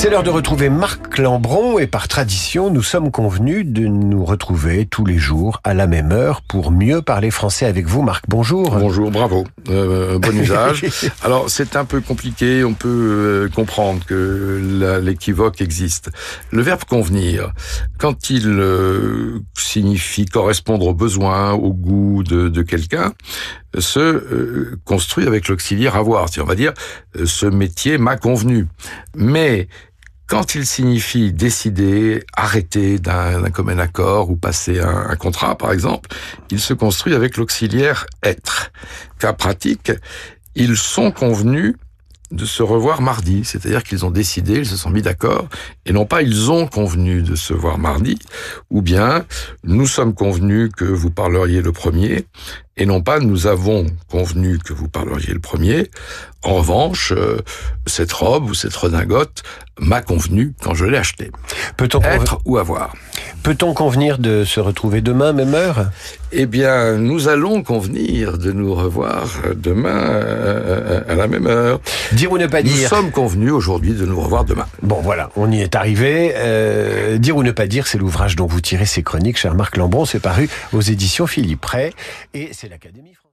C'est 0.00 0.08
l'heure 0.08 0.22
de 0.22 0.30
retrouver 0.30 0.70
Marc 0.70 1.18
Lambron 1.18 1.78
et 1.78 1.86
par 1.86 2.08
tradition, 2.08 2.70
nous 2.70 2.82
sommes 2.82 3.10
convenus 3.10 3.66
de 3.66 3.82
nous 3.82 4.24
retrouver 4.24 4.86
tous 4.86 5.04
les 5.04 5.18
jours 5.18 5.60
à 5.62 5.74
la 5.74 5.86
même 5.86 6.10
heure 6.10 6.40
pour 6.40 6.70
mieux 6.70 7.02
parler 7.02 7.30
français 7.30 7.66
avec 7.66 7.84
vous. 7.84 8.00
Marc, 8.00 8.24
bonjour. 8.26 8.78
Bonjour, 8.78 9.10
bravo. 9.10 9.44
Euh, 9.68 10.18
bon 10.18 10.34
usage. 10.40 10.86
Alors, 11.22 11.50
c'est 11.50 11.76
un 11.76 11.84
peu 11.84 12.00
compliqué, 12.00 12.64
on 12.64 12.72
peut 12.72 12.88
euh, 12.88 13.48
comprendre 13.50 14.02
que 14.06 14.98
l'équivoque 15.02 15.60
existe. 15.60 16.10
Le 16.50 16.62
verbe 16.62 16.84
convenir, 16.84 17.52
quand 17.98 18.30
il 18.30 18.48
euh, 18.48 19.40
signifie 19.52 20.24
correspondre 20.24 20.86
aux 20.86 20.94
besoins, 20.94 21.52
au 21.52 21.74
goût 21.74 22.22
de, 22.22 22.48
de 22.48 22.62
quelqu'un, 22.62 23.12
se 23.78 24.00
euh, 24.00 24.80
construit 24.84 25.26
avec 25.26 25.48
l'auxiliaire 25.48 25.96
avoir. 25.96 26.28
Si 26.28 26.40
on 26.40 26.44
va 26.44 26.54
dire, 26.54 26.72
euh, 27.16 27.26
ce 27.26 27.46
métier 27.46 27.98
m'a 27.98 28.16
convenu. 28.16 28.66
Mais 29.14 29.68
quand 30.30 30.54
il 30.54 30.64
signifie 30.64 31.32
décider, 31.32 32.22
arrêter 32.36 33.00
d'un 33.00 33.50
commun 33.50 33.80
accord 33.80 34.30
ou 34.30 34.36
passer 34.36 34.78
un, 34.78 35.16
contrat, 35.16 35.58
par 35.58 35.72
exemple, 35.72 36.08
il 36.52 36.60
se 36.60 36.72
construit 36.72 37.16
avec 37.16 37.36
l'auxiliaire 37.36 38.06
être. 38.22 38.70
Cas 39.18 39.32
pratique, 39.32 39.90
ils 40.54 40.76
sont 40.76 41.10
convenus 41.10 41.74
de 42.30 42.44
se 42.44 42.62
revoir 42.62 43.02
mardi, 43.02 43.44
c'est-à-dire 43.44 43.82
qu'ils 43.82 44.04
ont 44.06 44.12
décidé, 44.12 44.58
ils 44.58 44.66
se 44.66 44.76
sont 44.76 44.90
mis 44.90 45.02
d'accord, 45.02 45.48
et 45.84 45.92
non 45.92 46.06
pas 46.06 46.22
ils 46.22 46.48
ont 46.52 46.68
convenu 46.68 47.22
de 47.22 47.34
se 47.34 47.52
voir 47.52 47.76
mardi, 47.76 48.16
ou 48.70 48.82
bien 48.82 49.24
nous 49.64 49.88
sommes 49.88 50.14
convenus 50.14 50.70
que 50.76 50.84
vous 50.84 51.10
parleriez 51.10 51.60
le 51.60 51.72
premier, 51.72 52.24
et 52.80 52.86
non 52.86 53.02
pas 53.02 53.20
nous 53.20 53.46
avons 53.46 53.86
convenu 54.10 54.58
que 54.58 54.72
vous 54.72 54.88
parleriez 54.88 55.34
le 55.34 55.38
premier. 55.38 55.90
En 56.42 56.54
revanche, 56.54 57.12
euh, 57.14 57.36
cette 57.86 58.12
robe 58.12 58.48
ou 58.48 58.54
cette 58.54 58.74
redingote 58.74 59.42
m'a 59.78 60.00
convenu 60.00 60.54
quand 60.62 60.74
je 60.74 60.86
l'ai 60.86 60.96
achetée. 60.96 61.30
Peut-on 61.76 62.00
être 62.00 62.38
ou 62.46 62.56
avoir 62.56 62.94
Peut-on 63.42 63.74
convenir 63.74 64.18
de 64.18 64.44
se 64.44 64.60
retrouver 64.60 65.02
demain, 65.02 65.32
même 65.34 65.54
heure? 65.54 65.90
Eh 66.32 66.46
bien, 66.46 66.96
nous 66.96 67.28
allons 67.28 67.62
convenir 67.62 68.38
de 68.38 68.52
nous 68.52 68.74
revoir 68.74 69.28
demain 69.54 69.98
euh, 69.98 71.02
à 71.08 71.14
la 71.14 71.26
même 71.26 71.46
heure. 71.46 71.80
Dire 72.12 72.32
ou 72.32 72.38
ne 72.38 72.46
pas 72.46 72.62
dire? 72.62 72.76
Nous 72.76 72.88
sommes 72.88 73.10
convenus 73.10 73.52
aujourd'hui 73.52 73.92
de 73.92 74.06
nous 74.06 74.20
revoir 74.20 74.44
demain. 74.44 74.66
Bon, 74.82 75.00
voilà, 75.02 75.30
on 75.36 75.50
y 75.50 75.60
est 75.60 75.74
arrivé. 75.74 76.32
Euh, 76.36 77.18
dire 77.18 77.36
ou 77.36 77.42
ne 77.42 77.52
pas 77.52 77.66
dire, 77.66 77.86
c'est 77.86 77.98
l'ouvrage 77.98 78.36
dont 78.36 78.46
vous 78.46 78.60
tirez 78.60 78.86
ces 78.86 79.02
chroniques, 79.02 79.38
cher 79.38 79.54
Marc 79.54 79.76
Lambron. 79.76 80.06
C'est 80.06 80.20
paru 80.20 80.48
aux 80.72 80.80
éditions 80.80 81.26
Philippe 81.26 81.64
Ray 81.64 81.92
et 82.32 82.50
c'est 82.52 82.68
l'Académie 82.70 83.14
française. 83.14 83.28